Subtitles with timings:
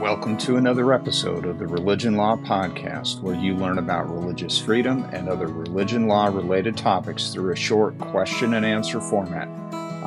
[0.00, 5.02] Welcome to another episode of the Religion Law Podcast, where you learn about religious freedom
[5.12, 9.48] and other religion law related topics through a short question and answer format.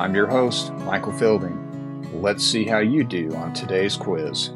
[0.00, 2.22] I'm your host, Michael Fielding.
[2.22, 4.48] Let's see how you do on today's quiz.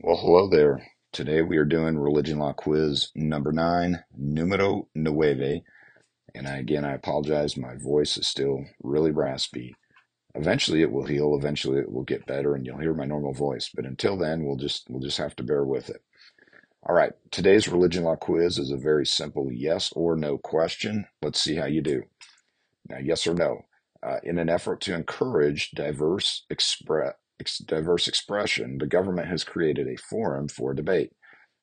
[0.00, 0.84] Well, hello there.
[1.12, 5.62] Today we are doing Religion Law Quiz number nine, numero nueve.
[6.34, 7.56] And again, I apologize.
[7.56, 9.76] My voice is still really raspy.
[10.34, 11.36] Eventually it will heal.
[11.36, 13.70] Eventually it will get better and you'll hear my normal voice.
[13.74, 16.02] But until then, we'll just, we'll just have to bear with it.
[16.86, 17.12] All right.
[17.30, 21.06] Today's religion law quiz is a very simple yes or no question.
[21.22, 22.02] Let's see how you do.
[22.88, 23.62] Now, yes or no.
[24.02, 29.88] Uh, in an effort to encourage diverse expre- ex- diverse expression, the government has created
[29.88, 31.12] a forum for debate.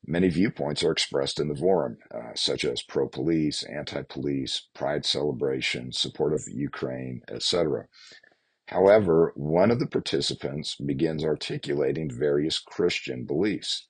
[0.06, 5.06] Many viewpoints are expressed in the forum, uh, such as pro police, anti police, pride
[5.06, 7.86] celebration, support of Ukraine, etc.
[8.72, 13.88] However, one of the participants begins articulating various Christian beliefs.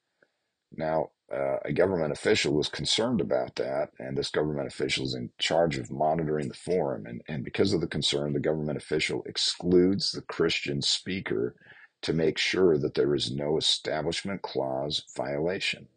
[0.76, 5.30] Now, uh, a government official was concerned about that, and this government official is in
[5.38, 7.06] charge of monitoring the forum.
[7.06, 11.56] And, and because of the concern, the government official excludes the Christian speaker
[12.02, 15.88] to make sure that there is no Establishment Clause violation.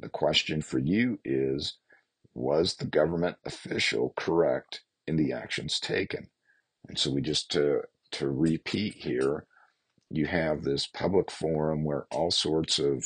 [0.00, 1.78] The question for you is
[2.34, 6.28] Was the government official correct in the actions taken?
[6.88, 7.82] And so we just uh,
[8.14, 9.46] to repeat here,
[10.10, 13.04] you have this public forum where all sorts of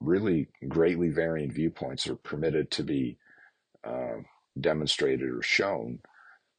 [0.00, 3.18] really greatly varying viewpoints are permitted to be
[3.84, 4.16] uh,
[4.60, 5.98] demonstrated or shown.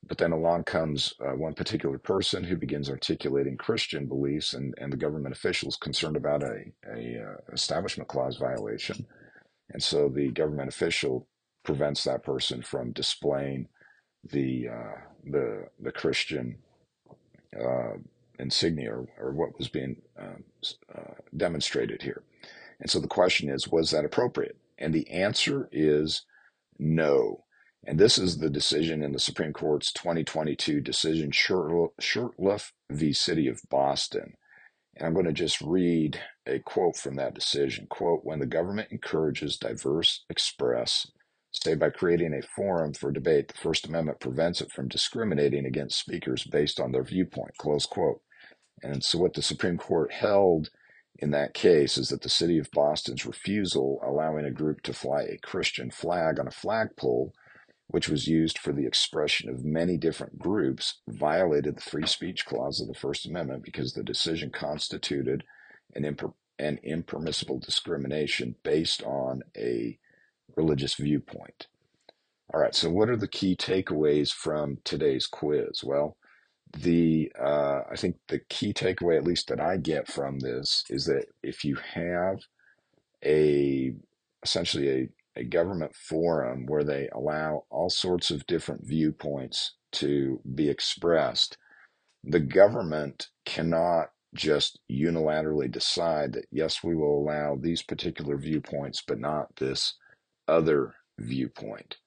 [0.08, 4.94] But then along comes uh, one particular person who begins articulating Christian beliefs, and, and
[4.94, 9.06] the government officials concerned about a, a uh, establishment clause violation,
[9.72, 11.28] and so the government official
[11.64, 13.68] prevents that person from displaying
[14.32, 16.58] the uh, the the Christian
[17.60, 17.98] uh,
[18.40, 20.44] insignia or, or, what was being um,
[20.96, 22.24] uh, demonstrated here.
[22.80, 24.58] And so the question is, was that appropriate?
[24.78, 26.24] And the answer is
[26.78, 27.44] no.
[27.86, 33.14] And this is the decision in the Supreme Court's 2022 decision, Shurtleff v.
[33.14, 34.34] City of Boston.
[34.96, 37.88] And I'm going to just read a quote from that decision.
[37.90, 41.08] Quote, when the government encourages diverse express
[41.64, 46.00] say by creating a forum for debate, the First Amendment prevents it from discriminating against
[46.00, 48.22] speakers based on their viewpoint, close quote.
[48.84, 50.70] And so what the Supreme Court held
[51.20, 55.24] in that case is that the city of Boston's refusal allowing a group to fly
[55.24, 57.34] a Christian flag on a flagpole,
[57.88, 62.80] which was used for the expression of many different groups, violated the free speech clause
[62.80, 65.44] of the First Amendment because the decision constituted
[65.96, 69.98] an, imper- an impermissible discrimination based on a
[70.58, 71.68] religious viewpoint.
[72.54, 75.84] All right, so what are the key takeaways from today's quiz?
[75.84, 76.18] Well,
[76.78, 81.06] the uh, I think the key takeaway, at least that I get from this, is
[81.06, 82.40] that if you have
[83.24, 83.94] a
[84.44, 84.90] essentially
[85.36, 91.58] a, a government forum where they allow all sorts of different viewpoints to be expressed,
[92.24, 99.20] the government cannot just unilaterally decide that yes, we will allow these particular viewpoints, but
[99.20, 99.96] not this
[100.48, 101.98] other viewpoint.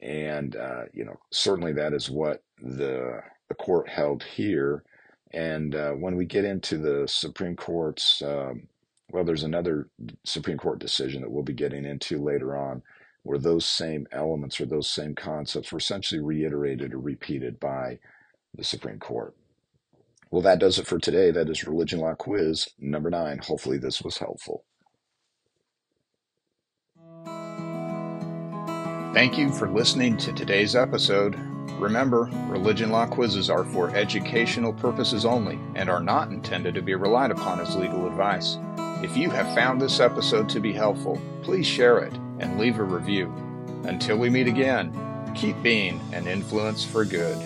[0.00, 4.84] And, uh, you know, certainly that is what the, the court held here.
[5.32, 8.68] And uh, when we get into the Supreme Court's, um,
[9.10, 9.88] well, there's another
[10.24, 12.82] Supreme Court decision that we'll be getting into later on
[13.22, 17.98] where those same elements or those same concepts were essentially reiterated or repeated by
[18.54, 19.34] the Supreme Court.
[20.30, 21.30] Well, that does it for today.
[21.30, 23.38] That is Religion Law Quiz number nine.
[23.38, 24.64] Hopefully, this was helpful.
[29.16, 31.36] Thank you for listening to today's episode.
[31.80, 36.94] Remember, religion law quizzes are for educational purposes only and are not intended to be
[36.94, 38.58] relied upon as legal advice.
[39.02, 42.84] If you have found this episode to be helpful, please share it and leave a
[42.84, 43.32] review.
[43.84, 44.92] Until we meet again,
[45.34, 47.38] keep being an influence for good.